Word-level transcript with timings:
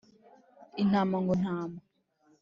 Intama 0.81 1.17
ngo 1.23 1.33
ma 1.43 1.55